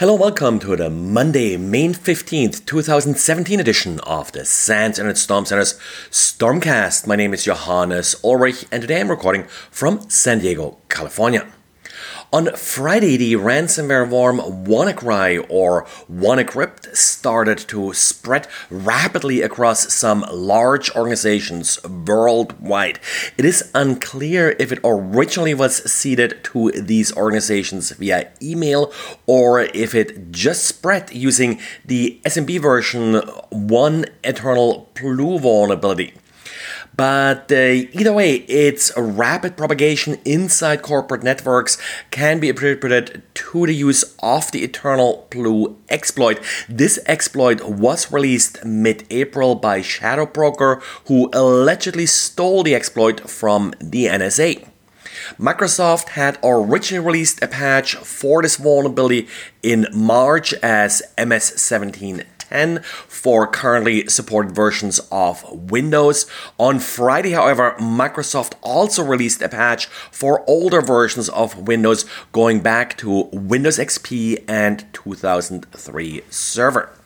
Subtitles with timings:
[0.00, 5.74] Hello, welcome to the Monday, May 15th, 2017 edition of the SANS Internet Storm Center's
[6.10, 7.06] Stormcast.
[7.06, 11.46] My name is Johannes Ulrich, and today I'm recording from San Diego, California.
[12.32, 20.94] On Friday, the ransomware worm WannaCry or WannaCrypt started to spread rapidly across some large
[20.94, 23.00] organizations worldwide.
[23.36, 28.92] It is unclear if it originally was seeded to these organizations via email
[29.26, 33.14] or if it just spread using the SMB version
[33.50, 36.14] 1 Eternal Blue vulnerability.
[36.96, 41.78] But uh, either way, its rapid propagation inside corporate networks
[42.10, 46.40] can be attributed to the use of the Eternal Blue exploit.
[46.68, 53.72] This exploit was released mid April by Shadow Broker, who allegedly stole the exploit from
[53.80, 54.66] the NSA.
[55.38, 59.28] Microsoft had originally released a patch for this vulnerability
[59.62, 66.26] in March as MS 17 10 for currently supported versions of Windows.
[66.58, 72.96] On Friday, however, Microsoft also released a patch for older versions of Windows going back
[72.98, 76.99] to Windows XP and 2003 Server.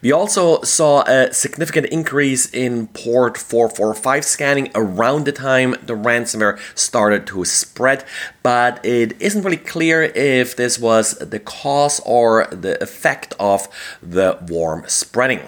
[0.00, 6.58] We also saw a significant increase in port 445 scanning around the time the ransomware
[6.78, 8.04] started to spread,
[8.42, 13.68] but it isn't really clear if this was the cause or the effect of
[14.00, 15.40] the worm spreading.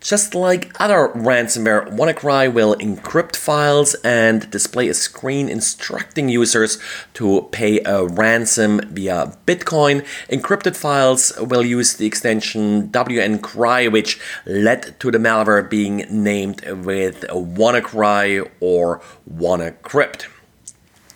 [0.00, 6.78] Just like other ransomware, WannaCry will encrypt files and display a screen instructing users
[7.14, 10.06] to pay a ransom via Bitcoin.
[10.30, 17.22] Encrypted files will use the extension WNCry, which led to the malware being named with
[17.28, 20.26] WannaCry or WannaCrypt.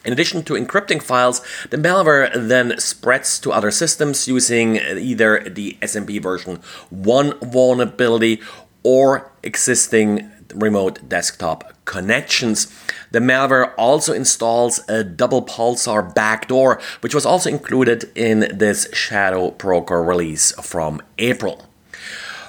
[0.04, 5.78] In addition to encrypting files, the malware then spreads to other systems using either the
[5.80, 6.56] SMB version
[6.90, 8.40] 1 vulnerability
[8.82, 12.66] or existing remote desktop connections.
[13.12, 20.02] The malware also installs a DoublePulsar backdoor, which was also included in this Shadow Broker
[20.02, 21.68] release from April.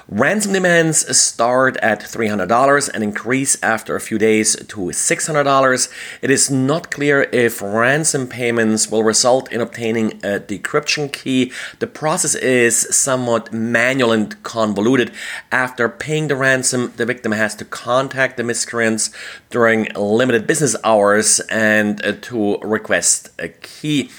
[0.09, 5.93] Ransom demands start at $300 and increase after a few days to $600.
[6.21, 11.53] It is not clear if ransom payments will result in obtaining a decryption key.
[11.79, 15.11] The process is somewhat manual and convoluted.
[15.53, 19.09] After paying the ransom, the victim has to contact the miscreants
[19.51, 24.09] during limited business hours and uh, to request a key.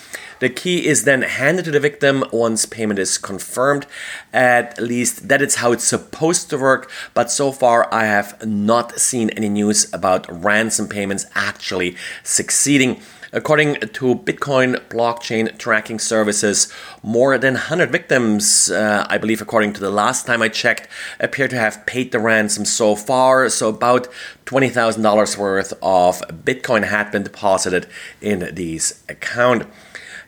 [0.44, 3.86] The key is then handed to the victim once payment is confirmed.
[4.30, 9.00] At least that is how it's supposed to work, but so far I have not
[9.00, 13.00] seen any news about ransom payments actually succeeding.
[13.32, 16.70] According to Bitcoin blockchain tracking services,
[17.02, 20.88] more than 100 victims, uh, I believe, according to the last time I checked,
[21.20, 23.48] appear to have paid the ransom so far.
[23.48, 24.08] So, about
[24.44, 27.86] $20,000 worth of Bitcoin had been deposited
[28.20, 29.64] in these accounts.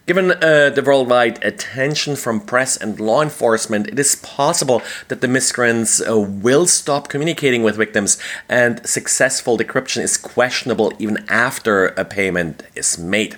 [0.07, 5.27] Given uh, the worldwide attention from press and law enforcement, it is possible that the
[5.27, 8.17] miscreants uh, will stop communicating with victims,
[8.49, 13.37] and successful decryption is questionable even after a payment is made.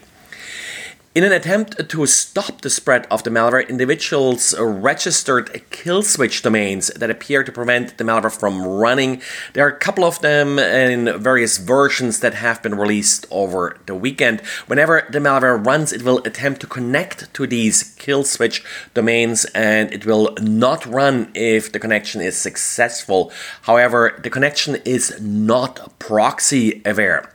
[1.19, 6.93] In an attempt to stop the spread of the malware, individuals registered kill switch domains
[6.95, 9.21] that appear to prevent the malware from running.
[9.53, 13.97] There are a couple of them in various versions that have been released over the
[13.97, 14.43] weekend.
[14.69, 18.63] Whenever the malware runs, it will attempt to connect to these kill switch
[18.95, 23.33] domains and it will not run if the connection is successful.
[23.63, 27.33] However, the connection is not proxy aware.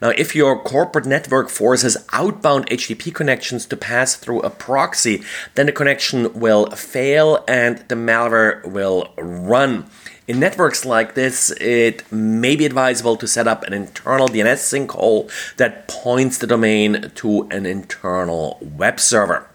[0.00, 5.22] Now, if your corporate network forces outbound HTTP connections to pass through a proxy,
[5.54, 9.86] then the connection will fail and the malware will run.
[10.28, 15.30] In networks like this, it may be advisable to set up an internal DNS sinkhole
[15.56, 19.48] that points the domain to an internal web server.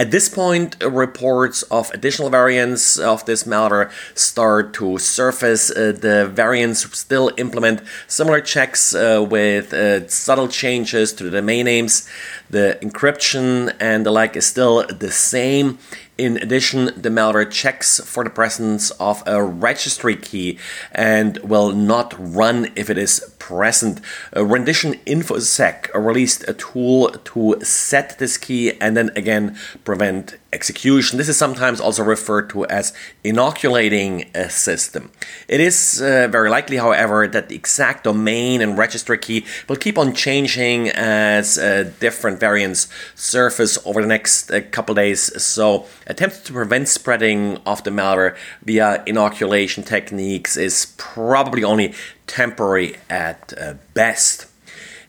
[0.00, 5.70] At this point, reports of additional variants of this malware start to surface.
[5.70, 11.66] Uh, the variants still implement similar checks uh, with uh, subtle changes to the domain
[11.66, 12.08] names.
[12.48, 15.78] The encryption and the like is still the same.
[16.20, 20.58] In addition, the malware checks for the presence of a registry key
[20.92, 24.02] and will not run if it is present.
[24.36, 31.16] Rendition InfoSec released a tool to set this key and then again prevent execution.
[31.16, 32.92] This is sometimes also referred to as
[33.22, 35.10] inoculating a system.
[35.48, 39.96] It is uh, very likely, however, that the exact domain and registry key will keep
[39.96, 45.20] on changing as uh, different variants surface over the next uh, couple days.
[45.42, 51.94] So, attempts to prevent spreading of the malware via inoculation techniques is probably only
[52.26, 54.46] temporary at uh, best.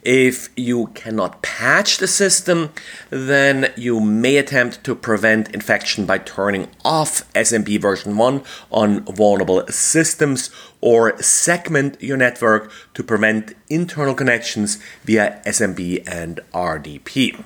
[0.04, 2.72] If you cannot patch the system,
[3.12, 9.64] then you may attempt to prevent infection by turning off SMB version 1 on vulnerable
[9.68, 10.50] systems
[10.82, 17.44] or segment your network to prevent internal connections via SMB and RDP.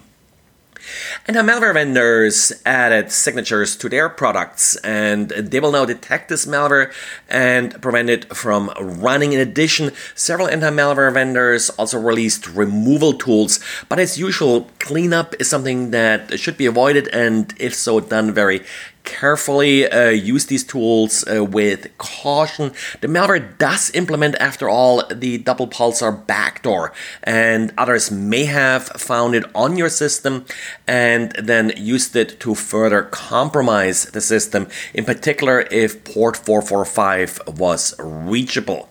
[1.27, 6.45] And now malware vendors added signatures to their products, and they will now detect this
[6.45, 6.91] malware
[7.29, 9.33] and prevent it from running.
[9.33, 13.59] In addition, several anti-malware vendors also released removal tools,
[13.89, 18.61] but as usual, cleanup is something that should be avoided, and if so, done very
[19.05, 22.73] carefully uh, use these tools uh, with caution.
[23.01, 26.91] The malware does implement, after all, the DoublePulsar backdoor,
[27.23, 30.45] and others may have found it on your system
[30.87, 37.95] and then used it to further compromise the system, in particular if port 445 was
[37.99, 38.89] reachable.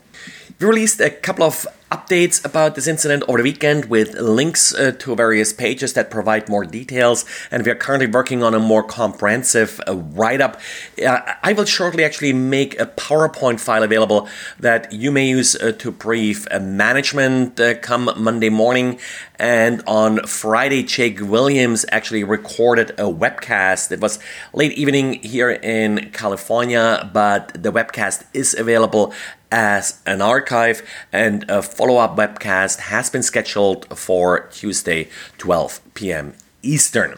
[0.61, 4.93] We released a couple of updates about this incident over the weekend with links uh,
[4.99, 8.83] to various pages that provide more details, and we are currently working on a more
[8.83, 10.61] comprehensive uh, write up.
[11.05, 14.29] Uh, I will shortly actually make a PowerPoint file available
[14.59, 18.99] that you may use uh, to brief uh, management uh, come Monday morning.
[19.37, 23.91] And on Friday, Jake Williams actually recorded a webcast.
[23.91, 24.21] It was
[24.53, 29.13] late evening here in California, but the webcast is available
[29.55, 30.83] as an archive
[31.13, 36.35] and a follow up webcast has been scheduled for Tuesday, 12 p.m.
[36.63, 37.17] Eastern.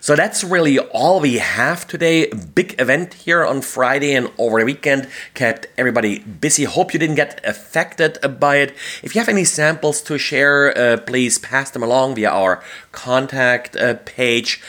[0.00, 2.26] So that's really all we have today.
[2.54, 6.64] Big event here on Friday and over the weekend kept everybody busy.
[6.64, 8.74] Hope you didn't get affected by it.
[9.02, 12.62] If you have any samples to share, uh, please pass them along via our
[12.92, 14.60] contact uh, page.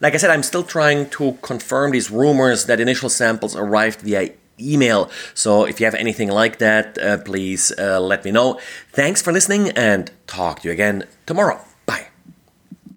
[0.00, 4.30] Like I said, I'm still trying to confirm these rumors that initial samples arrived via
[4.60, 5.10] email.
[5.34, 8.60] So if you have anything like that, uh, please uh, let me know.
[8.92, 11.60] Thanks for listening and talk to you again tomorrow.